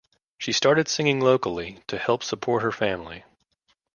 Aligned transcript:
She 0.39 0.51
started 0.51 0.87
singing 0.87 1.19
locally 1.21 1.83
to 1.85 1.99
help 1.99 2.23
support 2.23 2.63
her 2.63 2.71
family. 2.71 3.23